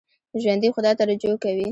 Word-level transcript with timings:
ژوندي 0.41 0.69
خدای 0.75 0.93
ته 0.99 1.03
رجوع 1.09 1.35
کوي 1.43 1.67